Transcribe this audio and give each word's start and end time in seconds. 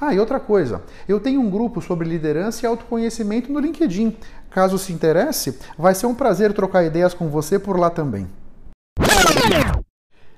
Ah, 0.00 0.14
e 0.14 0.18
outra 0.18 0.40
coisa, 0.40 0.82
eu 1.06 1.20
tenho 1.20 1.42
um 1.42 1.50
grupo 1.50 1.82
sobre 1.82 2.08
liderança 2.08 2.64
e 2.64 2.66
autoconhecimento 2.66 3.52
no 3.52 3.60
LinkedIn. 3.60 4.16
Caso 4.48 4.78
se 4.78 4.94
interesse, 4.94 5.58
vai 5.76 5.94
ser 5.94 6.06
um 6.06 6.14
prazer 6.14 6.54
trocar 6.54 6.84
ideias 6.84 7.12
com 7.12 7.28
você 7.28 7.58
por 7.58 7.78
lá 7.78 7.90
também. 7.90 8.26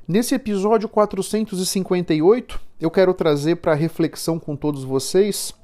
Nesse 0.08 0.34
episódio 0.34 0.88
458, 0.88 2.60
eu 2.80 2.90
quero 2.90 3.14
trazer 3.14 3.54
para 3.56 3.72
reflexão 3.72 4.36
com 4.36 4.56
todos 4.56 4.82
vocês 4.82 5.54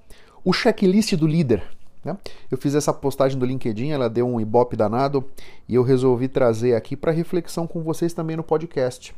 o 0.45 0.53
checklist 0.53 1.17
do 1.17 1.27
líder. 1.27 1.65
Né? 2.05 2.17
Eu 2.49 2.57
fiz 2.57 2.77
essa 2.77 2.93
postagem 2.93 3.37
do 3.37 3.45
LinkedIn, 3.45 3.91
ela 3.91 4.09
deu 4.09 4.29
um 4.29 4.41
ibope 4.41 4.77
danado 4.77 5.25
e 5.69 5.75
eu 5.75 5.83
resolvi 5.83 6.29
trazer 6.29 6.77
aqui 6.77 6.95
para 6.95 7.11
reflexão 7.11 7.67
com 7.67 7.83
vocês 7.83 8.15
também 8.15 8.37
no 8.37 8.45
podcast. 8.45 9.12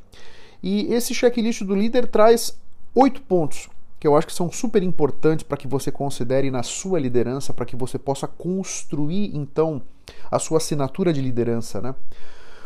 E 0.62 0.90
esse 0.94 1.12
checklist 1.14 1.64
do 1.64 1.74
líder 1.74 2.06
traz 2.06 2.58
oito 2.94 3.20
pontos 3.20 3.68
que 4.00 4.06
eu 4.06 4.16
acho 4.16 4.26
que 4.26 4.32
são 4.32 4.50
super 4.50 4.82
importantes 4.82 5.42
para 5.42 5.58
que 5.58 5.68
você 5.68 5.92
considere 5.92 6.50
na 6.50 6.62
sua 6.62 6.98
liderança, 6.98 7.52
para 7.52 7.66
que 7.66 7.76
você 7.76 7.98
possa 7.98 8.26
construir 8.26 9.36
então 9.36 9.82
a 10.30 10.38
sua 10.38 10.56
assinatura 10.56 11.12
de 11.12 11.20
liderança, 11.20 11.82
né? 11.82 11.94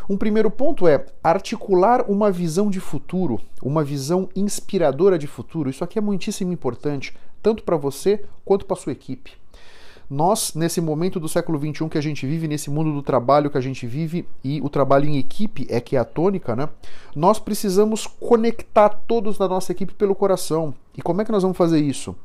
Um 0.09 0.17
primeiro 0.17 0.49
ponto 0.49 0.87
é 0.87 1.05
articular 1.23 2.09
uma 2.09 2.31
visão 2.31 2.69
de 2.69 2.79
futuro, 2.79 3.41
uma 3.61 3.83
visão 3.83 4.29
inspiradora 4.35 5.17
de 5.17 5.27
futuro. 5.27 5.69
Isso 5.69 5.83
aqui 5.83 5.97
é 5.97 6.01
muitíssimo 6.01 6.53
importante, 6.53 7.17
tanto 7.41 7.63
para 7.63 7.75
você 7.75 8.23
quanto 8.45 8.65
para 8.65 8.77
sua 8.77 8.91
equipe. 8.93 9.33
Nós, 10.09 10.53
nesse 10.53 10.79
momento 10.79 11.19
do 11.19 11.27
século 11.27 11.59
XXI 11.59 11.89
que 11.89 11.97
a 11.97 12.01
gente 12.01 12.25
vive, 12.27 12.47
nesse 12.47 12.69
mundo 12.69 12.93
do 12.93 13.01
trabalho 13.01 13.49
que 13.49 13.57
a 13.57 13.61
gente 13.61 13.87
vive, 13.87 14.27
e 14.43 14.61
o 14.61 14.69
trabalho 14.69 15.07
em 15.07 15.17
equipe 15.17 15.65
é 15.69 15.81
que 15.81 15.95
é 15.95 15.99
a 15.99 16.05
tônica, 16.05 16.55
né? 16.55 16.69
Nós 17.15 17.39
precisamos 17.39 18.05
conectar 18.05 18.89
todos 18.89 19.37
da 19.37 19.47
nossa 19.47 19.71
equipe 19.71 19.93
pelo 19.93 20.13
coração. 20.13 20.73
E 20.95 21.01
como 21.01 21.21
é 21.21 21.25
que 21.25 21.31
nós 21.31 21.43
vamos 21.43 21.57
fazer 21.57 21.79
isso? 21.79 22.15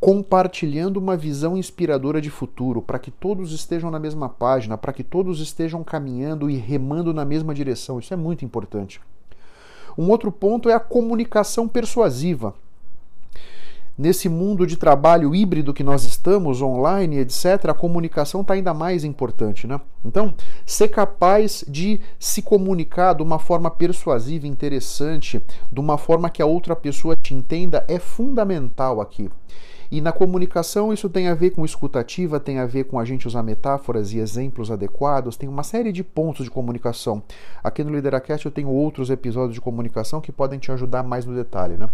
compartilhando 0.00 0.98
uma 0.98 1.16
visão 1.16 1.56
inspiradora 1.56 2.20
de 2.20 2.28
futuro, 2.28 2.82
para 2.82 2.98
que 2.98 3.10
todos 3.10 3.52
estejam 3.52 3.90
na 3.90 3.98
mesma 3.98 4.28
página, 4.28 4.76
para 4.76 4.92
que 4.92 5.02
todos 5.02 5.40
estejam 5.40 5.82
caminhando 5.82 6.50
e 6.50 6.56
remando 6.56 7.14
na 7.14 7.24
mesma 7.24 7.54
direção. 7.54 7.98
Isso 7.98 8.12
é 8.12 8.16
muito 8.16 8.44
importante. 8.44 9.00
Um 9.96 10.10
outro 10.10 10.30
ponto 10.30 10.68
é 10.68 10.74
a 10.74 10.80
comunicação 10.80 11.66
persuasiva 11.66 12.52
nesse 13.96 14.28
mundo 14.28 14.66
de 14.66 14.76
trabalho 14.76 15.34
híbrido 15.34 15.72
que 15.72 15.84
nós 15.84 16.04
estamos, 16.04 16.60
online, 16.60 17.18
etc., 17.18 17.68
a 17.68 17.74
comunicação 17.74 18.40
está 18.40 18.54
ainda 18.54 18.74
mais 18.74 19.04
importante. 19.04 19.66
Né? 19.66 19.80
Então, 20.04 20.34
ser 20.66 20.88
capaz 20.88 21.64
de 21.66 22.00
se 22.18 22.42
comunicar 22.42 23.14
de 23.14 23.22
uma 23.22 23.38
forma 23.38 23.70
persuasiva, 23.70 24.46
interessante, 24.46 25.42
de 25.70 25.80
uma 25.80 25.96
forma 25.96 26.28
que 26.28 26.42
a 26.42 26.46
outra 26.46 26.74
pessoa 26.74 27.16
te 27.16 27.34
entenda, 27.34 27.84
é 27.88 27.98
fundamental 27.98 29.00
aqui. 29.00 29.30
E 29.90 30.00
na 30.00 30.10
comunicação 30.10 30.92
isso 30.92 31.08
tem 31.08 31.28
a 31.28 31.34
ver 31.34 31.50
com 31.50 31.64
escutativa, 31.64 32.40
tem 32.40 32.58
a 32.58 32.66
ver 32.66 32.84
com 32.84 32.98
a 32.98 33.04
gente 33.04 33.28
usar 33.28 33.44
metáforas 33.44 34.12
e 34.12 34.18
exemplos 34.18 34.70
adequados, 34.70 35.36
tem 35.36 35.48
uma 35.48 35.62
série 35.62 35.92
de 35.92 36.02
pontos 36.02 36.44
de 36.44 36.50
comunicação. 36.50 37.22
Aqui 37.62 37.84
no 37.84 37.94
Lideracast 37.94 38.44
eu 38.44 38.50
tenho 38.50 38.70
outros 38.70 39.08
episódios 39.08 39.54
de 39.54 39.60
comunicação 39.60 40.20
que 40.20 40.32
podem 40.32 40.58
te 40.58 40.72
ajudar 40.72 41.04
mais 41.04 41.24
no 41.24 41.34
detalhe, 41.34 41.76
né? 41.76 41.88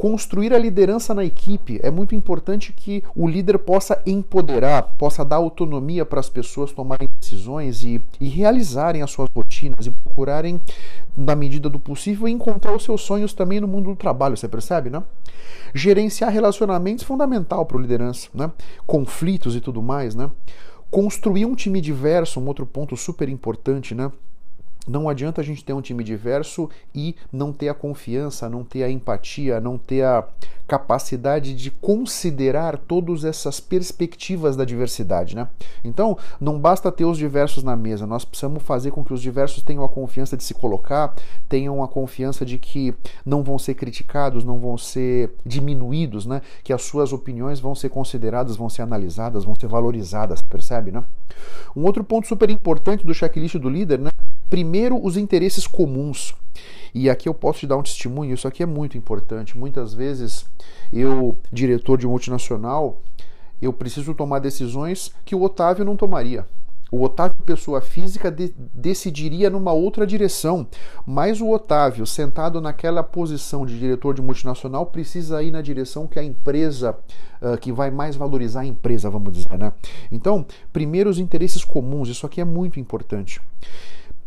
Construir 0.00 0.54
a 0.54 0.58
liderança 0.58 1.12
na 1.12 1.22
equipe. 1.22 1.78
É 1.82 1.90
muito 1.90 2.14
importante 2.14 2.72
que 2.72 3.04
o 3.14 3.28
líder 3.28 3.58
possa 3.58 4.00
empoderar, 4.06 4.94
possa 4.96 5.22
dar 5.22 5.36
autonomia 5.36 6.06
para 6.06 6.18
as 6.18 6.30
pessoas 6.30 6.72
tomarem 6.72 7.06
decisões 7.20 7.82
e, 7.82 8.00
e 8.18 8.26
realizarem 8.26 9.02
as 9.02 9.10
suas 9.10 9.28
rotinas 9.36 9.84
e 9.84 9.90
procurarem, 9.90 10.58
na 11.14 11.36
medida 11.36 11.68
do 11.68 11.78
possível, 11.78 12.26
encontrar 12.26 12.74
os 12.74 12.82
seus 12.82 13.02
sonhos 13.02 13.34
também 13.34 13.60
no 13.60 13.68
mundo 13.68 13.90
do 13.90 13.96
trabalho, 13.96 14.38
você 14.38 14.48
percebe, 14.48 14.88
né? 14.88 15.02
Gerenciar 15.74 16.32
relacionamentos 16.32 17.04
é 17.04 17.06
fundamental 17.06 17.66
para 17.66 17.76
o 17.76 17.80
liderança, 17.80 18.30
né? 18.32 18.50
Conflitos 18.86 19.54
e 19.54 19.60
tudo 19.60 19.82
mais, 19.82 20.14
né? 20.14 20.30
Construir 20.90 21.44
um 21.44 21.54
time 21.54 21.78
diverso, 21.78 22.40
um 22.40 22.46
outro 22.46 22.64
ponto 22.64 22.96
super 22.96 23.28
importante, 23.28 23.94
né? 23.94 24.10
Não 24.90 25.08
adianta 25.08 25.40
a 25.40 25.44
gente 25.44 25.64
ter 25.64 25.72
um 25.72 25.80
time 25.80 26.02
diverso 26.02 26.68
e 26.92 27.14
não 27.32 27.52
ter 27.52 27.68
a 27.68 27.74
confiança, 27.74 28.48
não 28.48 28.64
ter 28.64 28.82
a 28.82 28.90
empatia, 28.90 29.60
não 29.60 29.78
ter 29.78 30.02
a 30.02 30.26
capacidade 30.66 31.54
de 31.54 31.70
considerar 31.70 32.76
todas 32.76 33.24
essas 33.24 33.60
perspectivas 33.60 34.56
da 34.56 34.64
diversidade, 34.64 35.36
né? 35.36 35.48
Então, 35.84 36.18
não 36.40 36.58
basta 36.58 36.90
ter 36.90 37.04
os 37.04 37.18
diversos 37.18 37.62
na 37.62 37.76
mesa, 37.76 38.06
nós 38.06 38.24
precisamos 38.24 38.62
fazer 38.62 38.90
com 38.90 39.04
que 39.04 39.12
os 39.12 39.22
diversos 39.22 39.62
tenham 39.62 39.84
a 39.84 39.88
confiança 39.88 40.36
de 40.36 40.42
se 40.42 40.54
colocar, 40.54 41.14
tenham 41.48 41.82
a 41.82 41.88
confiança 41.88 42.44
de 42.44 42.58
que 42.58 42.92
não 43.24 43.42
vão 43.44 43.58
ser 43.58 43.74
criticados, 43.74 44.44
não 44.44 44.58
vão 44.58 44.76
ser 44.76 45.32
diminuídos, 45.46 46.26
né? 46.26 46.40
Que 46.64 46.72
as 46.72 46.82
suas 46.82 47.12
opiniões 47.12 47.60
vão 47.60 47.76
ser 47.76 47.88
consideradas, 47.88 48.56
vão 48.56 48.68
ser 48.68 48.82
analisadas, 48.82 49.44
vão 49.44 49.54
ser 49.54 49.68
valorizadas, 49.68 50.42
percebe, 50.42 50.90
né? 50.90 51.04
Um 51.76 51.84
outro 51.84 52.02
ponto 52.02 52.26
super 52.26 52.50
importante 52.50 53.06
do 53.06 53.14
checklist 53.14 53.56
do 53.56 53.68
líder, 53.68 53.98
né? 53.98 54.10
Primeiro, 54.50 55.02
os 55.02 55.16
interesses 55.16 55.66
comuns. 55.66 56.34
E 56.92 57.08
aqui 57.08 57.28
eu 57.28 57.34
posso 57.34 57.60
te 57.60 57.66
dar 57.68 57.76
um 57.76 57.82
testemunho, 57.82 58.34
isso 58.34 58.48
aqui 58.48 58.62
é 58.64 58.66
muito 58.66 58.98
importante. 58.98 59.56
Muitas 59.56 59.94
vezes, 59.94 60.44
eu, 60.92 61.36
diretor 61.52 61.96
de 61.96 62.06
multinacional, 62.06 63.00
eu 63.62 63.72
preciso 63.72 64.12
tomar 64.12 64.40
decisões 64.40 65.12
que 65.24 65.34
o 65.34 65.42
Otávio 65.42 65.84
não 65.84 65.96
tomaria. 65.96 66.44
O 66.90 67.04
Otávio, 67.04 67.36
pessoa 67.46 67.80
física, 67.80 68.32
de 68.32 68.52
decidiria 68.74 69.48
numa 69.48 69.72
outra 69.72 70.04
direção, 70.04 70.66
mas 71.06 71.40
o 71.40 71.48
Otávio, 71.48 72.04
sentado 72.04 72.60
naquela 72.60 73.04
posição 73.04 73.64
de 73.64 73.78
diretor 73.78 74.12
de 74.12 74.20
multinacional, 74.20 74.86
precisa 74.86 75.40
ir 75.40 75.52
na 75.52 75.62
direção 75.62 76.08
que 76.08 76.18
a 76.18 76.24
empresa, 76.24 76.98
uh, 77.40 77.56
que 77.58 77.70
vai 77.70 77.92
mais 77.92 78.16
valorizar 78.16 78.62
a 78.62 78.66
empresa, 78.66 79.08
vamos 79.08 79.32
dizer, 79.32 79.56
né? 79.56 79.72
Então, 80.10 80.44
primeiro 80.72 81.08
os 81.08 81.20
interesses 81.20 81.64
comuns, 81.64 82.08
isso 82.08 82.26
aqui 82.26 82.40
é 82.40 82.44
muito 82.44 82.80
importante. 82.80 83.40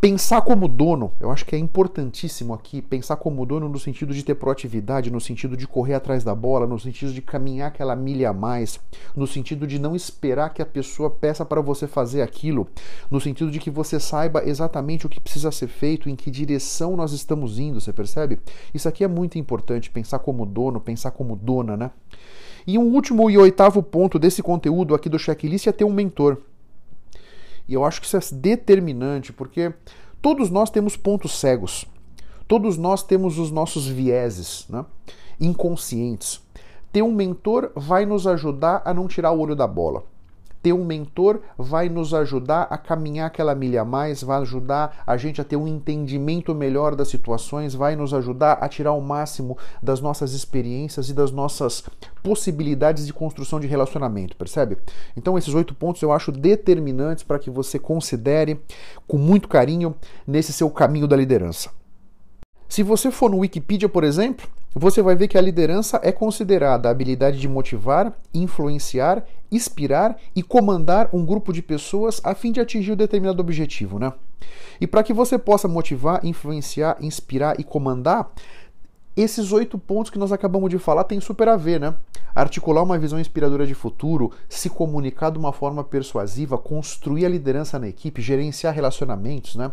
Pensar 0.04 0.42
como 0.42 0.68
dono, 0.68 1.14
eu 1.18 1.32
acho 1.32 1.46
que 1.46 1.56
é 1.56 1.58
importantíssimo 1.58 2.54
aqui, 2.54 2.82
pensar 2.82 3.16
como 3.16 3.46
dono 3.46 3.70
no 3.70 3.80
sentido 3.80 4.14
de 4.14 4.22
ter 4.22 4.36
proatividade, 4.36 5.10
no 5.10 5.22
sentido 5.22 5.56
de 5.56 5.66
correr 5.66 5.94
atrás 5.94 6.26
da 6.26 6.36
bola, 6.36 6.68
no 6.68 6.78
sentido 6.78 7.14
de 7.14 7.22
caminhar 7.22 7.70
aquela 7.70 7.96
milha 7.96 8.32
a 8.32 8.34
mais, 8.34 8.82
no 9.16 9.26
sentido 9.26 9.66
de 9.66 9.80
não 9.80 9.96
esperar 9.96 10.50
que 10.50 10.62
a 10.62 10.66
pessoa 10.66 11.10
peça 11.10 11.46
para 11.46 11.62
você 11.62 11.88
fazer 11.88 12.22
aquilo, 12.22 12.68
no 13.10 13.22
sentido 13.22 13.50
de 13.50 13.60
que 13.60 13.72
você 13.72 13.98
saiba 13.98 14.44
exatamente 14.46 15.06
o 15.06 15.10
que 15.10 15.22
precisa 15.22 15.54
ser 15.54 15.70
feito, 15.70 16.10
em 16.10 16.18
que 16.18 16.30
direção 16.30 16.98
nós 16.98 17.14
estamos 17.14 17.58
indo, 17.58 17.80
você 17.80 17.94
percebe? 17.94 18.40
Isso 18.74 18.90
aqui 18.90 19.06
é 19.06 19.08
muito 19.08 19.40
importante, 19.40 19.90
pensar 19.90 20.20
como 20.20 20.46
dono, 20.46 20.82
pensar 20.82 21.12
como 21.12 21.34
dona, 21.34 21.78
né? 21.78 21.92
E 22.68 22.78
um 22.78 22.94
último 22.94 23.30
e 23.30 23.38
oitavo 23.38 23.82
ponto 23.82 24.20
desse 24.20 24.44
conteúdo 24.44 24.94
aqui 24.94 25.08
do 25.08 25.18
checklist 25.18 25.68
é 25.68 25.72
ter 25.72 25.86
um 25.86 25.94
mentor. 25.94 26.40
E 27.68 27.74
eu 27.74 27.86
acho 27.86 28.02
que 28.02 28.08
isso 28.08 28.18
é 28.18 28.20
determinante, 28.32 29.32
porque 29.32 29.74
todos 30.22 30.50
nós 30.50 30.70
temos 30.70 30.98
pontos 30.98 31.40
cegos. 31.40 31.86
Todos 32.48 32.78
nós 32.78 33.04
temos 33.04 33.40
os 33.40 33.52
nossos 33.52 33.88
vieses 33.88 34.66
né? 34.70 34.86
inconscientes. 35.40 36.42
Ter 36.92 37.02
um 37.02 37.14
mentor 37.14 37.72
vai 37.76 38.06
nos 38.06 38.28
ajudar 38.28 38.82
a 38.86 38.94
não 38.94 39.08
tirar 39.08 39.32
o 39.32 39.40
olho 39.40 39.56
da 39.56 39.66
bola. 39.66 40.04
Ter 40.64 40.72
um 40.72 40.86
mentor 40.86 41.42
vai 41.58 41.90
nos 41.90 42.14
ajudar 42.14 42.68
a 42.70 42.78
caminhar 42.78 43.28
aquela 43.28 43.54
milha 43.54 43.82
a 43.82 43.86
mais, 43.86 44.24
vai 44.24 44.40
ajudar 44.42 45.04
a 45.06 45.18
gente 45.18 45.42
a 45.42 45.44
ter 45.44 45.58
um 45.58 45.68
entendimento 45.68 46.56
melhor 46.56 46.96
das 46.96 47.10
situações, 47.10 47.76
vai 47.76 47.98
nos 47.98 48.14
ajudar 48.14 48.54
a 48.54 48.70
tirar 48.70 48.94
o 48.94 49.02
máximo 49.02 49.58
das 49.82 50.00
nossas 50.00 50.32
experiências 50.32 51.10
e 51.10 51.14
das 51.14 51.32
nossas 51.32 51.84
possibilidades 52.24 53.06
de 53.06 53.14
construção 53.14 53.60
de 53.60 53.68
relacionamento, 53.68 54.38
percebe? 54.38 54.78
Então, 55.18 55.38
esses 55.38 55.54
oito 55.54 55.76
pontos 55.76 56.02
eu 56.02 56.14
acho 56.14 56.32
determinantes 56.32 57.26
para 57.26 57.40
que 57.40 57.50
você 57.50 57.78
considere 57.78 58.62
com 59.06 59.18
muito 59.18 59.50
carinho 59.50 59.94
nesse 60.26 60.54
seu 60.54 60.70
caminho 60.70 61.08
da 61.08 61.18
liderança. 61.18 61.70
Se 62.70 62.82
você 62.82 63.12
for 63.12 63.30
no 63.30 63.40
Wikipedia, 63.40 63.90
por 63.90 64.06
exemplo, 64.06 64.48
você 64.76 65.02
vai 65.02 65.16
ver 65.16 65.28
que 65.28 65.38
a 65.38 65.42
liderança 65.42 66.00
é 66.04 66.12
considerada 66.12 66.88
a 66.88 66.92
habilidade 66.92 67.40
de 67.40 67.48
motivar, 67.48 68.14
influenciar, 68.34 69.24
inspirar 69.52 70.18
e 70.36 70.42
comandar 70.42 71.10
um 71.14 71.26
grupo 71.26 71.54
de 71.54 71.62
pessoas 71.62 72.20
a 72.24 72.34
fim 72.34 72.52
de 72.52 72.60
atingir 72.60 72.92
um 72.92 72.96
determinado 72.96 73.40
objetivo, 73.40 74.00
né? 74.00 74.14
E 74.82 74.88
para 74.88 75.04
que 75.04 75.14
você 75.14 75.38
possa 75.38 75.68
motivar, 75.68 76.26
influenciar, 76.26 76.98
inspirar 77.00 77.60
e 77.60 77.64
comandar, 77.64 78.32
esses 79.16 79.52
oito 79.52 79.78
pontos 79.78 80.10
que 80.10 80.18
nós 80.18 80.32
acabamos 80.32 80.72
de 80.72 80.80
falar 80.80 81.04
têm 81.04 81.20
super 81.20 81.48
a 81.48 81.56
ver, 81.56 81.80
né? 81.80 81.94
Articular 82.34 82.82
uma 82.82 82.98
visão 82.98 83.20
inspiradora 83.20 83.68
de 83.68 83.76
futuro, 83.76 84.32
se 84.50 84.72
comunicar 84.72 85.30
de 85.30 85.38
uma 85.38 85.54
forma 85.54 85.84
persuasiva, 85.84 86.58
construir 86.58 87.28
a 87.28 87.30
liderança 87.30 87.78
na 87.78 87.88
equipe, 87.88 88.24
gerenciar 88.24 88.74
relacionamentos, 88.74 89.56
né? 89.56 89.72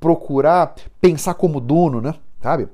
Procurar 0.00 0.74
pensar 1.00 1.34
como 1.34 1.60
dono, 1.60 2.00
né? 2.00 2.16
Sabe? 2.42 2.68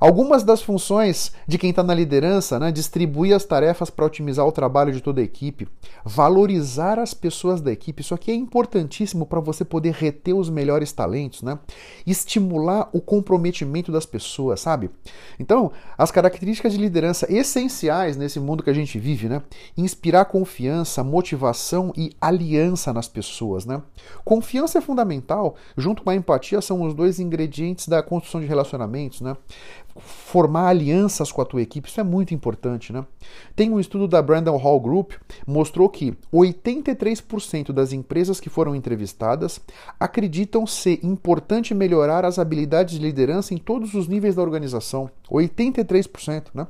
Algumas 0.00 0.42
das 0.42 0.62
funções 0.62 1.32
de 1.46 1.58
quem 1.58 1.70
está 1.70 1.82
na 1.82 1.94
liderança, 1.94 2.58
né, 2.58 2.70
distribuir 2.70 3.34
as 3.34 3.44
tarefas 3.44 3.90
para 3.90 4.04
otimizar 4.04 4.46
o 4.46 4.52
trabalho 4.52 4.92
de 4.92 5.00
toda 5.00 5.20
a 5.20 5.24
equipe, 5.24 5.68
valorizar 6.04 6.98
as 6.98 7.14
pessoas 7.14 7.60
da 7.60 7.72
equipe, 7.72 8.02
isso 8.02 8.14
aqui 8.14 8.30
é 8.30 8.34
importantíssimo 8.34 9.26
para 9.26 9.40
você 9.40 9.64
poder 9.64 9.92
reter 9.92 10.34
os 10.34 10.50
melhores 10.50 10.92
talentos, 10.92 11.42
né? 11.42 11.58
Estimular 12.06 12.88
o 12.92 13.00
comprometimento 13.00 13.90
das 13.90 14.06
pessoas, 14.06 14.60
sabe? 14.60 14.90
Então, 15.38 15.72
as 15.96 16.10
características 16.10 16.72
de 16.72 16.78
liderança 16.78 17.26
essenciais 17.32 18.16
nesse 18.16 18.38
mundo 18.38 18.62
que 18.62 18.70
a 18.70 18.74
gente 18.74 18.98
vive, 18.98 19.28
né? 19.28 19.42
Inspirar 19.76 20.26
confiança, 20.26 21.02
motivação 21.02 21.92
e 21.96 22.12
aliança 22.20 22.92
nas 22.92 23.08
pessoas, 23.08 23.64
né? 23.64 23.82
Confiança 24.24 24.78
é 24.78 24.80
fundamental, 24.80 25.56
junto 25.76 26.02
com 26.02 26.10
a 26.10 26.14
empatia 26.14 26.60
são 26.60 26.82
os 26.82 26.94
dois 26.94 27.18
ingredientes 27.18 27.88
da 27.88 28.02
construção 28.02 28.40
de 28.40 28.46
relacionamentos, 28.46 29.20
né? 29.20 29.36
Formar 29.98 30.68
alianças 30.68 31.32
com 31.32 31.42
a 31.42 31.44
tua 31.44 31.62
equipe, 31.62 31.88
isso 31.88 32.00
é 32.00 32.04
muito 32.04 32.34
importante, 32.34 32.92
né? 32.92 33.04
Tem 33.54 33.70
um 33.70 33.80
estudo 33.80 34.06
da 34.06 34.22
Brandon 34.22 34.56
Hall 34.56 34.80
Group 34.80 35.12
mostrou 35.46 35.88
que 35.88 36.16
83% 36.32 37.72
das 37.72 37.92
empresas 37.92 38.40
que 38.40 38.48
foram 38.48 38.74
entrevistadas 38.74 39.60
acreditam 39.98 40.66
ser 40.66 41.00
importante 41.02 41.74
melhorar 41.74 42.24
as 42.24 42.38
habilidades 42.38 42.94
de 42.94 43.04
liderança 43.04 43.54
em 43.54 43.58
todos 43.58 43.94
os 43.94 44.08
níveis 44.08 44.34
da 44.34 44.42
organização. 44.42 45.10
83%, 45.30 46.46
né? 46.54 46.66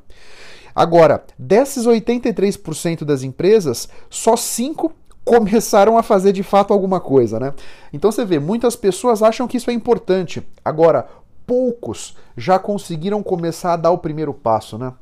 Agora, 0.75 1.25
desses 1.39 1.87
83% 1.87 3.05
das 3.05 3.23
empresas, 3.23 3.89
só 4.11 4.37
5 4.37 4.93
começaram 5.27 5.99
a 5.99 6.05
fazer 6.05 6.33
de 6.33 6.45
fato 6.45 6.73
alguma 6.73 7.01
coisa, 7.01 7.41
né? 7.41 7.53
Então 7.93 8.13
você 8.13 8.25
vê, 8.25 8.39
muitas 8.39 8.77
pessoas 8.77 9.25
acham 9.25 9.49
que 9.49 9.57
isso 9.57 9.71
é 9.71 9.73
importante. 9.73 10.47
Agora, 10.65 11.09
poucos 11.47 12.17
já 12.37 12.59
conseguiram 12.59 13.23
começar 13.23 13.75
a 13.75 13.77
dar 13.77 13.91
o 13.91 13.99
primeiro 13.99 14.35
passo, 14.35 14.77
né? 14.77 14.93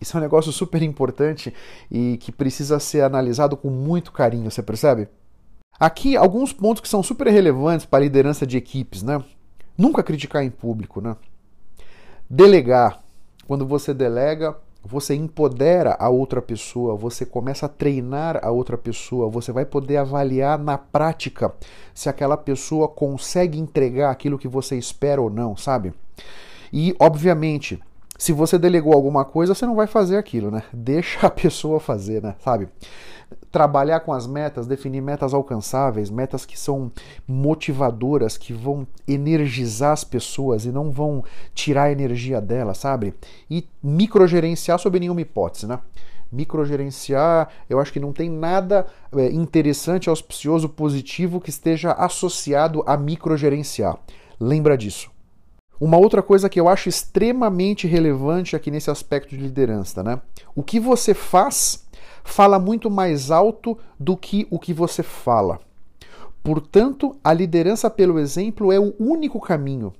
Isso 0.00 0.16
é 0.16 0.20
um 0.20 0.22
negócio 0.22 0.52
super 0.52 0.82
importante 0.82 1.52
e 1.90 2.16
que 2.18 2.30
precisa 2.30 2.78
ser 2.78 3.02
analisado 3.02 3.56
com 3.56 3.70
muito 3.70 4.12
carinho, 4.12 4.50
você 4.50 4.62
percebe? 4.62 5.08
Aqui 5.78 6.16
alguns 6.16 6.52
pontos 6.52 6.80
que 6.80 6.88
são 6.88 7.02
super 7.02 7.28
relevantes 7.28 7.86
para 7.86 8.00
a 8.00 8.02
liderança 8.02 8.46
de 8.46 8.56
equipes, 8.56 9.02
né? 9.02 9.22
Nunca 9.76 10.02
criticar 10.02 10.44
em 10.44 10.50
público, 10.50 11.00
né? 11.00 11.16
Delegar. 12.28 13.00
Quando 13.46 13.66
você 13.66 13.94
delega, 13.94 14.56
você 14.88 15.14
empodera 15.14 15.94
a 16.00 16.08
outra 16.08 16.40
pessoa, 16.40 16.96
você 16.96 17.26
começa 17.26 17.66
a 17.66 17.68
treinar 17.68 18.40
a 18.42 18.50
outra 18.50 18.78
pessoa, 18.78 19.28
você 19.28 19.52
vai 19.52 19.66
poder 19.66 19.98
avaliar 19.98 20.58
na 20.58 20.78
prática 20.78 21.52
se 21.92 22.08
aquela 22.08 22.38
pessoa 22.38 22.88
consegue 22.88 23.58
entregar 23.58 24.10
aquilo 24.10 24.38
que 24.38 24.48
você 24.48 24.78
espera 24.78 25.20
ou 25.20 25.28
não, 25.28 25.54
sabe? 25.54 25.92
E, 26.72 26.96
obviamente, 26.98 27.78
se 28.16 28.32
você 28.32 28.58
delegou 28.58 28.94
alguma 28.94 29.26
coisa, 29.26 29.54
você 29.54 29.66
não 29.66 29.76
vai 29.76 29.86
fazer 29.86 30.16
aquilo, 30.16 30.50
né? 30.50 30.62
Deixa 30.72 31.26
a 31.26 31.30
pessoa 31.30 31.78
fazer, 31.78 32.22
né? 32.22 32.34
Sabe? 32.42 32.68
Trabalhar 33.50 34.00
com 34.00 34.12
as 34.12 34.26
metas, 34.26 34.66
definir 34.66 35.00
metas 35.00 35.32
alcançáveis, 35.32 36.10
metas 36.10 36.44
que 36.44 36.58
são 36.58 36.92
motivadoras, 37.26 38.36
que 38.36 38.52
vão 38.52 38.86
energizar 39.06 39.92
as 39.92 40.04
pessoas 40.04 40.64
e 40.64 40.72
não 40.72 40.90
vão 40.90 41.24
tirar 41.54 41.84
a 41.84 41.92
energia 41.92 42.40
delas, 42.40 42.78
sabe? 42.78 43.14
E 43.50 43.66
microgerenciar 43.82 44.78
sob 44.78 44.98
nenhuma 45.00 45.20
hipótese, 45.20 45.66
né? 45.66 45.78
Microgerenciar, 46.30 47.48
eu 47.70 47.80
acho 47.80 47.92
que 47.92 48.00
não 48.00 48.12
tem 48.12 48.28
nada 48.28 48.86
é, 49.16 49.26
interessante, 49.32 50.10
auspicioso, 50.10 50.68
positivo 50.68 51.40
que 51.40 51.48
esteja 51.48 51.92
associado 51.92 52.84
a 52.86 52.98
microgerenciar. 52.98 53.98
Lembra 54.38 54.76
disso. 54.76 55.10
Uma 55.80 55.96
outra 55.96 56.22
coisa 56.22 56.48
que 56.48 56.58
eu 56.58 56.68
acho 56.68 56.88
extremamente 56.88 57.86
relevante 57.86 58.56
aqui 58.56 58.70
nesse 58.70 58.90
aspecto 58.90 59.30
de 59.30 59.42
liderança, 59.42 60.02
né? 60.02 60.20
O 60.54 60.62
que 60.62 60.80
você 60.80 61.14
faz 61.14 61.87
fala 62.28 62.58
muito 62.58 62.90
mais 62.90 63.30
alto 63.30 63.76
do 63.98 64.16
que 64.16 64.46
o 64.50 64.58
que 64.58 64.72
você 64.72 65.02
fala. 65.02 65.58
Portanto, 66.42 67.16
a 67.24 67.32
liderança 67.32 67.90
pelo 67.90 68.18
exemplo 68.18 68.70
é 68.70 68.78
o 68.78 68.94
único 68.98 69.40
caminho. 69.40 69.92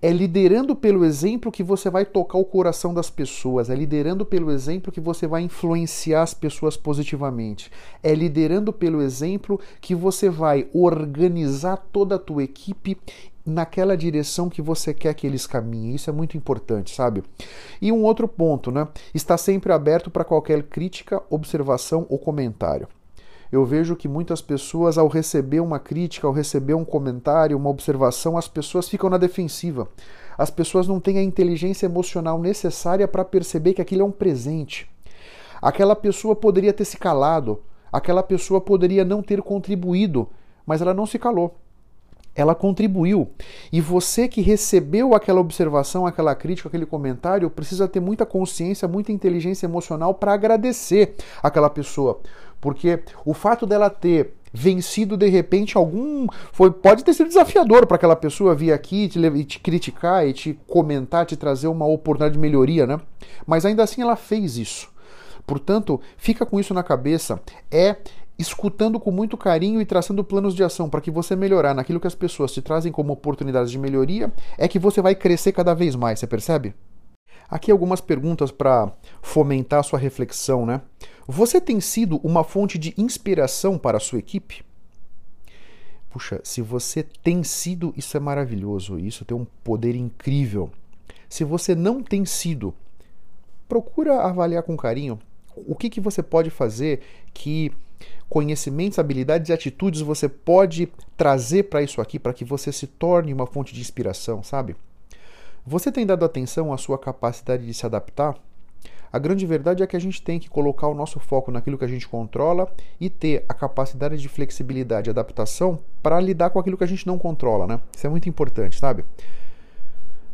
É 0.00 0.10
liderando 0.10 0.76
pelo 0.76 1.04
exemplo 1.04 1.50
que 1.50 1.64
você 1.64 1.90
vai 1.90 2.06
tocar 2.06 2.38
o 2.38 2.44
coração 2.44 2.94
das 2.94 3.10
pessoas, 3.10 3.68
é 3.68 3.74
liderando 3.74 4.24
pelo 4.24 4.52
exemplo 4.52 4.92
que 4.92 5.00
você 5.00 5.26
vai 5.26 5.42
influenciar 5.42 6.22
as 6.22 6.32
pessoas 6.32 6.76
positivamente, 6.76 7.68
é 8.00 8.14
liderando 8.14 8.72
pelo 8.72 9.02
exemplo 9.02 9.58
que 9.80 9.96
você 9.96 10.30
vai 10.30 10.68
organizar 10.72 11.76
toda 11.90 12.14
a 12.14 12.18
tua 12.18 12.44
equipe 12.44 12.96
naquela 13.48 13.96
direção 13.96 14.48
que 14.48 14.60
você 14.60 14.92
quer 14.92 15.14
que 15.14 15.26
eles 15.26 15.46
caminhem. 15.46 15.94
Isso 15.94 16.10
é 16.10 16.12
muito 16.12 16.36
importante, 16.36 16.94
sabe? 16.94 17.24
E 17.80 17.90
um 17.90 18.04
outro 18.04 18.28
ponto, 18.28 18.70
né? 18.70 18.86
Está 19.14 19.36
sempre 19.38 19.72
aberto 19.72 20.10
para 20.10 20.24
qualquer 20.24 20.62
crítica, 20.64 21.22
observação 21.30 22.06
ou 22.08 22.18
comentário. 22.18 22.86
Eu 23.50 23.64
vejo 23.64 23.96
que 23.96 24.06
muitas 24.06 24.42
pessoas, 24.42 24.98
ao 24.98 25.08
receber 25.08 25.60
uma 25.60 25.78
crítica, 25.78 26.26
ao 26.26 26.32
receber 26.34 26.74
um 26.74 26.84
comentário, 26.84 27.56
uma 27.56 27.70
observação, 27.70 28.36
as 28.36 28.46
pessoas 28.46 28.88
ficam 28.88 29.08
na 29.08 29.16
defensiva. 29.16 29.88
As 30.36 30.50
pessoas 30.50 30.86
não 30.86 31.00
têm 31.00 31.18
a 31.18 31.22
inteligência 31.22 31.86
emocional 31.86 32.38
necessária 32.38 33.08
para 33.08 33.24
perceber 33.24 33.72
que 33.72 33.80
aquilo 33.80 34.02
é 34.02 34.04
um 34.04 34.12
presente. 34.12 34.88
Aquela 35.62 35.96
pessoa 35.96 36.36
poderia 36.36 36.74
ter 36.74 36.84
se 36.84 36.98
calado, 36.98 37.62
aquela 37.90 38.22
pessoa 38.22 38.60
poderia 38.60 39.04
não 39.04 39.22
ter 39.22 39.40
contribuído, 39.40 40.28
mas 40.66 40.82
ela 40.82 40.92
não 40.92 41.06
se 41.06 41.18
calou 41.18 41.56
ela 42.38 42.54
contribuiu. 42.54 43.28
E 43.72 43.80
você 43.80 44.28
que 44.28 44.40
recebeu 44.40 45.12
aquela 45.12 45.40
observação, 45.40 46.06
aquela 46.06 46.36
crítica, 46.36 46.68
aquele 46.68 46.86
comentário, 46.86 47.50
precisa 47.50 47.88
ter 47.88 47.98
muita 47.98 48.24
consciência, 48.24 48.86
muita 48.86 49.10
inteligência 49.10 49.66
emocional 49.66 50.14
para 50.14 50.34
agradecer 50.34 51.16
aquela 51.42 51.68
pessoa. 51.68 52.20
Porque 52.60 53.02
o 53.24 53.34
fato 53.34 53.66
dela 53.66 53.90
ter 53.90 54.34
vencido 54.52 55.16
de 55.16 55.28
repente 55.28 55.76
algum 55.76 56.26
foi 56.52 56.70
pode 56.70 57.04
ter 57.04 57.12
sido 57.12 57.28
desafiador 57.28 57.86
para 57.86 57.96
aquela 57.96 58.16
pessoa 58.16 58.54
vir 58.54 58.72
aqui 58.72 59.06
te, 59.06 59.18
e 59.18 59.44
te 59.44 59.60
criticar 59.60 60.26
e 60.26 60.32
te 60.32 60.58
comentar, 60.66 61.26
te 61.26 61.36
trazer 61.36 61.66
uma 61.66 61.86
oportunidade 61.86 62.34
de 62.34 62.40
melhoria, 62.40 62.86
né? 62.86 63.00
Mas 63.44 63.66
ainda 63.66 63.82
assim 63.82 64.00
ela 64.00 64.14
fez 64.14 64.56
isso. 64.56 64.88
Portanto, 65.44 66.00
fica 66.16 66.46
com 66.46 66.60
isso 66.60 66.72
na 66.72 66.84
cabeça. 66.84 67.40
É 67.70 67.96
escutando 68.38 69.00
com 69.00 69.10
muito 69.10 69.36
carinho 69.36 69.80
e 69.80 69.84
traçando 69.84 70.22
planos 70.22 70.54
de 70.54 70.62
ação 70.62 70.88
para 70.88 71.00
que 71.00 71.10
você 71.10 71.34
melhorar 71.34 71.74
naquilo 71.74 71.98
que 71.98 72.06
as 72.06 72.14
pessoas 72.14 72.52
te 72.52 72.62
trazem 72.62 72.92
como 72.92 73.12
oportunidades 73.12 73.70
de 73.70 73.78
melhoria, 73.78 74.32
é 74.56 74.68
que 74.68 74.78
você 74.78 75.02
vai 75.02 75.14
crescer 75.14 75.52
cada 75.52 75.74
vez 75.74 75.96
mais, 75.96 76.20
você 76.20 76.26
percebe? 76.26 76.74
Aqui 77.50 77.72
algumas 77.72 78.00
perguntas 78.00 78.52
para 78.52 78.92
fomentar 79.20 79.80
a 79.80 79.82
sua 79.82 79.98
reflexão, 79.98 80.64
né? 80.64 80.82
Você 81.26 81.60
tem 81.60 81.80
sido 81.80 82.20
uma 82.22 82.44
fonte 82.44 82.78
de 82.78 82.94
inspiração 82.96 83.76
para 83.76 83.96
a 83.96 84.00
sua 84.00 84.18
equipe? 84.18 84.62
Puxa, 86.10 86.40
se 86.44 86.62
você 86.62 87.02
tem 87.02 87.42
sido, 87.42 87.92
isso 87.96 88.16
é 88.16 88.20
maravilhoso, 88.20 88.98
isso 88.98 89.24
tem 89.24 89.36
um 89.36 89.46
poder 89.64 89.94
incrível. 89.94 90.70
Se 91.28 91.44
você 91.44 91.74
não 91.74 92.02
tem 92.02 92.24
sido, 92.24 92.74
procura 93.68 94.22
avaliar 94.22 94.62
com 94.62 94.76
carinho 94.76 95.18
o 95.66 95.74
que, 95.74 95.90
que 95.90 96.00
você 96.00 96.22
pode 96.22 96.50
fazer 96.50 97.00
que 97.32 97.72
conhecimentos, 98.28 98.98
habilidades 98.98 99.48
e 99.48 99.52
atitudes 99.52 100.00
você 100.00 100.28
pode 100.28 100.92
trazer 101.16 101.64
para 101.64 101.82
isso 101.82 102.00
aqui 102.00 102.18
para 102.18 102.34
que 102.34 102.44
você 102.44 102.70
se 102.70 102.86
torne 102.86 103.32
uma 103.32 103.46
fonte 103.46 103.74
de 103.74 103.80
inspiração, 103.80 104.42
sabe? 104.42 104.76
Você 105.66 105.90
tem 105.90 106.06
dado 106.06 106.24
atenção 106.24 106.72
à 106.72 106.78
sua 106.78 106.98
capacidade 106.98 107.66
de 107.66 107.74
se 107.74 107.84
adaptar? 107.84 108.36
A 109.10 109.18
grande 109.18 109.46
verdade 109.46 109.82
é 109.82 109.86
que 109.86 109.96
a 109.96 110.00
gente 110.00 110.20
tem 110.20 110.38
que 110.38 110.50
colocar 110.50 110.86
o 110.86 110.94
nosso 110.94 111.18
foco 111.18 111.50
naquilo 111.50 111.78
que 111.78 111.84
a 111.84 111.88
gente 111.88 112.06
controla 112.06 112.70
e 113.00 113.08
ter 113.08 113.44
a 113.48 113.54
capacidade 113.54 114.18
de 114.18 114.28
flexibilidade 114.28 115.08
e 115.08 115.10
adaptação 115.10 115.78
para 116.02 116.20
lidar 116.20 116.50
com 116.50 116.58
aquilo 116.58 116.76
que 116.76 116.84
a 116.84 116.88
gente 116.88 117.06
não 117.06 117.18
controla, 117.18 117.66
né? 117.66 117.80
Isso 117.96 118.06
é 118.06 118.10
muito 118.10 118.28
importante, 118.28 118.78
sabe? 118.78 119.04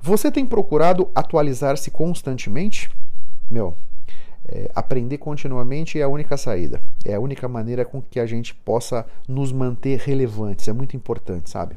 Você 0.01 0.31
tem 0.31 0.45
procurado 0.45 1.09
atualizar-se 1.15 1.91
constantemente? 1.91 2.91
Meu, 3.49 3.77
é, 4.49 4.71
aprender 4.75 5.19
continuamente 5.19 5.99
é 5.99 6.03
a 6.03 6.09
única 6.09 6.37
saída. 6.37 6.81
É 7.05 7.15
a 7.15 7.21
única 7.21 7.49
maneira 7.49 7.85
com 7.85 8.03
que 8.03 8.21
a 8.21 8.27
gente 8.27 8.55
possa 8.55 9.07
nos 9.29 9.53
manter 9.53 9.99
relevantes. 9.99 10.69
É 10.69 10.73
muito 10.73 10.97
importante, 10.97 11.51
sabe? 11.51 11.77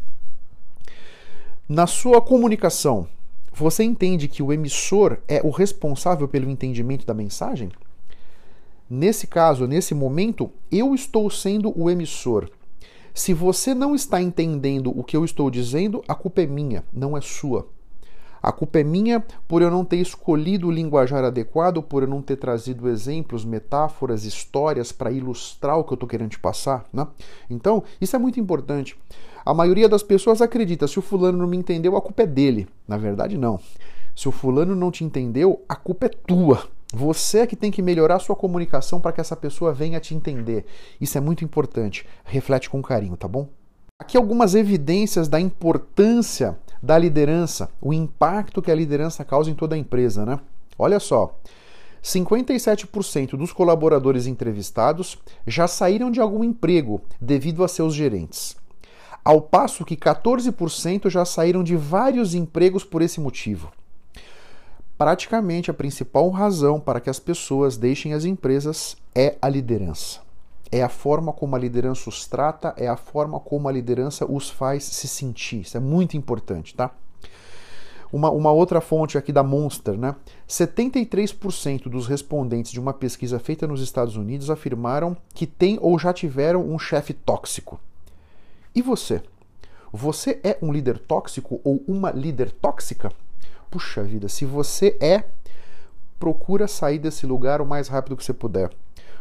Na 1.67 1.87
sua 1.87 2.21
comunicação, 2.21 3.07
você 3.53 3.83
entende 3.83 4.27
que 4.27 4.43
o 4.43 4.53
emissor 4.53 5.17
é 5.27 5.41
o 5.43 5.49
responsável 5.49 6.27
pelo 6.27 6.49
entendimento 6.49 7.05
da 7.05 7.13
mensagem? 7.13 7.69
Nesse 8.89 9.27
caso, 9.27 9.67
nesse 9.67 9.93
momento, 9.93 10.49
eu 10.71 10.95
estou 10.95 11.29
sendo 11.29 11.73
o 11.77 11.89
emissor. 11.89 12.49
Se 13.13 13.33
você 13.33 13.73
não 13.73 13.95
está 13.95 14.21
entendendo 14.21 14.97
o 14.97 15.03
que 15.03 15.17
eu 15.17 15.25
estou 15.25 15.49
dizendo, 15.49 16.03
a 16.07 16.15
culpa 16.15 16.41
é 16.41 16.45
minha, 16.45 16.83
não 16.93 17.17
é 17.17 17.21
sua. 17.21 17.67
A 18.47 18.51
culpa 18.53 18.79
é 18.79 18.83
minha 18.83 19.21
por 19.45 19.61
eu 19.61 19.69
não 19.69 19.83
ter 19.83 19.97
escolhido 19.97 20.69
o 20.69 20.71
linguajar 20.71 21.21
adequado, 21.21 21.83
por 21.83 22.03
eu 22.03 22.07
não 22.07 22.21
ter 22.21 22.37
trazido 22.37 22.87
exemplos, 22.87 23.43
metáforas, 23.43 24.23
histórias 24.23 24.89
para 24.89 25.11
ilustrar 25.11 25.77
o 25.77 25.83
que 25.83 25.91
eu 25.91 25.95
estou 25.95 26.07
querendo 26.07 26.29
te 26.29 26.39
passar. 26.39 26.85
Né? 26.93 27.05
Então, 27.49 27.83
isso 27.99 28.15
é 28.15 28.19
muito 28.19 28.39
importante. 28.39 28.97
A 29.45 29.53
maioria 29.53 29.89
das 29.89 30.01
pessoas 30.01 30.41
acredita: 30.41 30.87
se 30.87 30.97
o 30.97 31.01
fulano 31.01 31.39
não 31.39 31.45
me 31.45 31.57
entendeu, 31.57 31.97
a 31.97 32.01
culpa 32.01 32.23
é 32.23 32.25
dele. 32.25 32.69
Na 32.87 32.95
verdade, 32.95 33.37
não. 33.37 33.59
Se 34.15 34.29
o 34.29 34.31
fulano 34.31 34.73
não 34.73 34.91
te 34.91 35.03
entendeu, 35.03 35.61
a 35.67 35.75
culpa 35.75 36.05
é 36.05 36.09
tua. 36.09 36.69
Você 36.93 37.39
é 37.39 37.47
que 37.47 37.57
tem 37.57 37.69
que 37.69 37.81
melhorar 37.81 38.19
sua 38.19 38.33
comunicação 38.37 39.01
para 39.01 39.11
que 39.11 39.19
essa 39.19 39.35
pessoa 39.35 39.73
venha 39.73 39.99
te 39.99 40.15
entender. 40.15 40.65
Isso 41.01 41.17
é 41.17 41.21
muito 41.21 41.43
importante. 41.43 42.05
Reflete 42.23 42.69
com 42.69 42.81
carinho, 42.81 43.17
tá 43.17 43.27
bom? 43.27 43.49
Aqui 43.99 44.15
algumas 44.15 44.55
evidências 44.55 45.27
da 45.27 45.37
importância 45.37 46.57
da 46.81 46.97
liderança, 46.97 47.69
o 47.81 47.93
impacto 47.93 48.61
que 48.61 48.71
a 48.71 48.75
liderança 48.75 49.23
causa 49.23 49.49
em 49.49 49.55
toda 49.55 49.75
a 49.75 49.77
empresa, 49.77 50.25
né? 50.25 50.39
Olha 50.77 50.99
só. 50.99 51.35
57% 52.03 53.31
dos 53.31 53.51
colaboradores 53.51 54.27
entrevistados 54.27 55.17
já 55.45 55.67
saíram 55.67 56.09
de 56.09 56.21
algum 56.21 56.43
emprego 56.43 57.01
devido 57.19 57.63
a 57.63 57.67
seus 57.67 57.93
gerentes, 57.93 58.55
ao 59.25 59.41
passo 59.41 59.83
que 59.83 59.97
14% 59.97 61.09
já 61.09 61.25
saíram 61.25 61.63
de 61.63 61.75
vários 61.75 62.33
empregos 62.33 62.83
por 62.83 63.01
esse 63.01 63.19
motivo. 63.19 63.71
Praticamente 64.97 65.69
a 65.69 65.73
principal 65.73 66.29
razão 66.29 66.79
para 66.79 66.99
que 66.99 67.09
as 67.09 67.19
pessoas 67.19 67.77
deixem 67.77 68.13
as 68.13 68.25
empresas 68.25 68.95
é 69.13 69.35
a 69.41 69.49
liderança. 69.49 70.26
É 70.71 70.83
a 70.83 70.89
forma 70.89 71.31
como 71.31 71.55
a 71.55 71.59
liderança 71.59 72.09
os 72.09 72.27
trata, 72.27 72.73
é 72.77 72.87
a 72.87 72.97
forma 72.97 73.39
como 73.39 73.67
a 73.67 73.71
liderança 73.71 74.29
os 74.29 74.49
faz 74.49 74.83
se 74.83 75.07
sentir. 75.07 75.61
Isso 75.61 75.77
é 75.77 75.79
muito 75.79 76.17
importante, 76.17 76.75
tá? 76.75 76.91
Uma, 78.11 78.29
uma 78.29 78.51
outra 78.51 78.79
fonte 78.79 79.17
aqui 79.17 79.31
da 79.31 79.43
Monster, 79.43 79.97
né? 79.97 80.15
73% 80.47 81.89
dos 81.89 82.07
respondentes 82.07 82.71
de 82.71 82.79
uma 82.79 82.93
pesquisa 82.93 83.39
feita 83.39 83.67
nos 83.67 83.81
Estados 83.81 84.15
Unidos 84.15 84.49
afirmaram 84.49 85.15
que 85.33 85.45
tem 85.45 85.77
ou 85.81 85.97
já 85.99 86.13
tiveram 86.13 86.61
um 86.69 86.79
chefe 86.79 87.13
tóxico. 87.13 87.79
E 88.73 88.81
você? 88.81 89.21
Você 89.91 90.39
é 90.43 90.57
um 90.61 90.71
líder 90.71 90.99
tóxico 90.99 91.59
ou 91.63 91.83
uma 91.87 92.11
líder 92.11 92.51
tóxica? 92.51 93.11
Puxa 93.69 94.03
vida, 94.03 94.29
se 94.29 94.45
você 94.45 94.97
é, 95.01 95.23
procura 96.19 96.67
sair 96.67 96.99
desse 96.99 97.25
lugar 97.25 97.61
o 97.61 97.65
mais 97.65 97.87
rápido 97.87 98.15
que 98.15 98.23
você 98.23 98.33
puder 98.33 98.69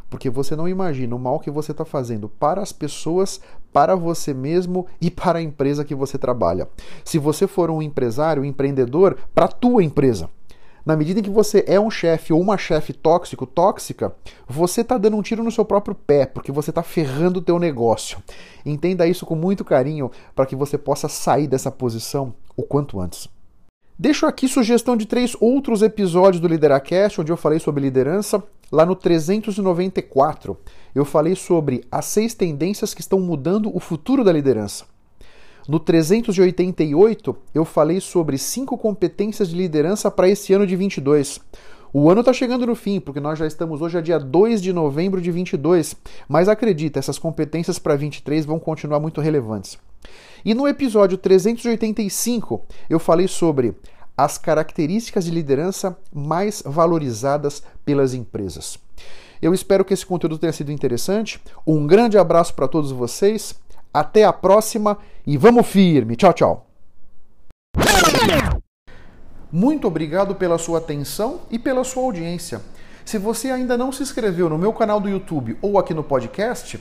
porque 0.08 0.30
você 0.30 0.54
não 0.54 0.68
imagina 0.68 1.14
o 1.14 1.18
mal 1.18 1.40
que 1.40 1.50
você 1.50 1.72
está 1.72 1.84
fazendo 1.84 2.28
para 2.28 2.60
as 2.60 2.72
pessoas, 2.72 3.40
para 3.72 3.94
você 3.94 4.32
mesmo 4.32 4.86
e 5.00 5.10
para 5.10 5.38
a 5.38 5.42
empresa 5.42 5.84
que 5.84 5.94
você 5.94 6.16
trabalha. 6.16 6.68
Se 7.04 7.18
você 7.18 7.46
for 7.46 7.70
um 7.70 7.82
empresário, 7.82 8.42
um 8.42 8.46
empreendedor, 8.46 9.16
para 9.34 9.46
a 9.46 9.48
tua 9.48 9.82
empresa. 9.82 10.30
Na 10.86 10.96
medida 10.96 11.18
em 11.18 11.22
que 11.22 11.30
você 11.30 11.64
é 11.66 11.80
um 11.80 11.90
chefe 11.90 12.32
ou 12.32 12.40
uma 12.40 12.56
chefe 12.56 12.92
tóxico, 12.92 13.44
tóxica, 13.44 14.14
você 14.46 14.82
está 14.82 14.96
dando 14.96 15.16
um 15.16 15.22
tiro 15.22 15.42
no 15.42 15.50
seu 15.50 15.64
próprio 15.64 15.96
pé, 15.96 16.26
porque 16.26 16.52
você 16.52 16.70
está 16.70 16.80
ferrando 16.80 17.40
o 17.40 17.42
teu 17.42 17.58
negócio. 17.58 18.22
Entenda 18.64 19.04
isso 19.04 19.26
com 19.26 19.34
muito 19.34 19.64
carinho 19.64 20.12
para 20.32 20.46
que 20.46 20.54
você 20.54 20.78
possa 20.78 21.08
sair 21.08 21.48
dessa 21.48 21.72
posição 21.72 22.32
o 22.56 22.62
quanto 22.62 23.00
antes. 23.00 23.28
Deixo 23.98 24.26
aqui 24.26 24.46
sugestão 24.46 24.96
de 24.96 25.06
três 25.06 25.34
outros 25.40 25.82
episódios 25.82 26.38
do 26.38 26.46
Lideracast, 26.46 27.20
onde 27.20 27.32
eu 27.32 27.36
falei 27.36 27.58
sobre 27.58 27.82
liderança. 27.82 28.42
Lá 28.70 28.85
no 28.85 28.96
394, 28.96 30.56
eu 30.92 31.04
falei 31.04 31.37
sobre 31.37 31.85
as 31.90 32.04
seis 32.06 32.35
tendências 32.35 32.92
que 32.92 33.00
estão 33.00 33.20
mudando 33.20 33.75
o 33.75 33.78
futuro 33.78 34.25
da 34.25 34.32
liderança. 34.32 34.85
No 35.68 35.78
388, 35.78 37.37
eu 37.54 37.64
falei 37.64 38.00
sobre 38.00 38.37
cinco 38.38 38.76
competências 38.76 39.50
de 39.50 39.56
liderança 39.56 40.11
para 40.11 40.28
esse 40.28 40.52
ano 40.52 40.66
de 40.66 40.75
22. 40.75 41.40
O 41.92 42.11
ano 42.11 42.20
está 42.20 42.32
chegando 42.32 42.66
no 42.66 42.75
fim, 42.75 42.99
porque 42.99 43.20
nós 43.20 43.38
já 43.38 43.46
estamos 43.46 43.80
hoje 43.80 43.99
a 43.99 44.00
dia 44.00 44.18
2 44.18 44.61
de 44.61 44.73
novembro 44.73 45.20
de 45.20 45.30
22, 45.30 45.94
mas 46.28 46.49
acredita, 46.49 46.99
essas 46.99 47.18
competências 47.18 47.78
para 47.78 47.96
23 47.96 48.44
vão 48.44 48.58
continuar 48.58 49.00
muito 49.00 49.20
relevantes. 49.20 49.78
E 50.44 50.54
no 50.54 50.68
episódio 50.68 51.16
385, 51.18 52.64
eu 52.90 52.99
falei 52.99 53.26
sobre 53.26 53.75
as 54.16 54.38
características 54.38 55.25
de 55.25 55.30
liderança 55.30 55.96
mais 56.12 56.62
valorizadas 56.64 57.62
pelas 57.85 58.14
empresas. 58.14 58.78
Eu 59.40 59.52
espero 59.52 59.85
que 59.85 59.92
esse 59.92 60.06
conteúdo 60.06 60.38
tenha 60.38 60.52
sido 60.52 60.73
interessante. 60.73 61.40
Um 61.66 61.87
grande 61.87 62.16
abraço 62.16 62.54
para 62.54 62.66
todos 62.66 62.90
vocês. 62.90 63.54
Até 63.92 64.25
a 64.25 64.32
próxima 64.32 64.99
e 65.26 65.37
vamos 65.37 65.66
firme. 65.66 66.16
Tchau, 66.16 66.32
tchau. 66.32 66.66
Muito 69.52 69.87
obrigado 69.87 70.35
pela 70.35 70.58
sua 70.58 70.78
atenção 70.78 71.40
e 71.50 71.58
pela 71.58 71.85
sua 71.85 72.02
audiência. 72.02 72.61
Se 73.04 73.18
você 73.18 73.50
ainda 73.50 73.76
não 73.76 73.92
se 73.92 74.02
inscreveu 74.02 74.49
no 74.49 74.58
meu 74.58 74.73
canal 74.73 75.00
do 75.00 75.08
YouTube 75.08 75.56
ou 75.62 75.78
aqui 75.78 75.94
no 75.94 76.02
podcast, 76.02 76.80